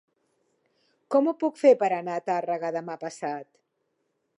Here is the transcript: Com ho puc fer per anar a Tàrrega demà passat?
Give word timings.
Com 1.15 1.29
ho 1.29 1.35
puc 1.43 1.61
fer 1.65 1.75
per 1.85 1.91
anar 2.01 2.17
a 2.21 2.27
Tàrrega 2.31 2.73
demà 2.79 2.97
passat? 3.07 3.51